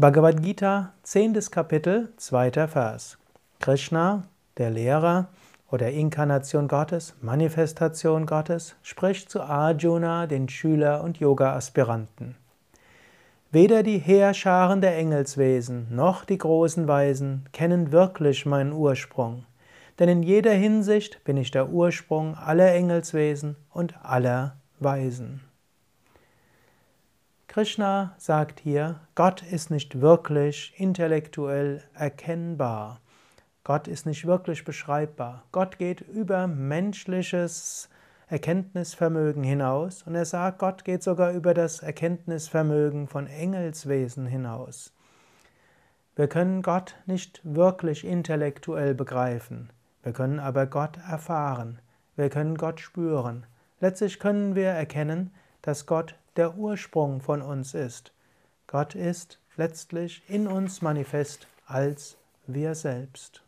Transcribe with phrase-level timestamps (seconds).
[0.00, 1.34] Bhagavad Gita, 10.
[1.50, 2.66] Kapitel, 2.
[2.68, 3.18] Vers.
[3.58, 4.24] Krishna,
[4.56, 5.28] der Lehrer
[5.70, 12.34] oder Inkarnation Gottes, Manifestation Gottes, spricht zu Arjuna, den Schüler und Yoga-Aspiranten.
[13.52, 19.44] Weder die Heerscharen der Engelswesen noch die großen Weisen kennen wirklich meinen Ursprung,
[19.98, 25.42] denn in jeder Hinsicht bin ich der Ursprung aller Engelswesen und aller Weisen.
[27.50, 33.00] Krishna sagt hier, Gott ist nicht wirklich intellektuell erkennbar.
[33.64, 35.42] Gott ist nicht wirklich beschreibbar.
[35.50, 37.88] Gott geht über menschliches
[38.28, 44.94] Erkenntnisvermögen hinaus und er sagt, Gott geht sogar über das Erkenntnisvermögen von Engelswesen hinaus.
[46.14, 49.72] Wir können Gott nicht wirklich intellektuell begreifen,
[50.04, 51.80] wir können aber Gott erfahren,
[52.14, 53.44] wir können Gott spüren.
[53.80, 58.12] Letztlich können wir erkennen, dass Gott der Ursprung von uns ist.
[58.66, 62.16] Gott ist letztlich in uns manifest als
[62.46, 63.42] wir selbst.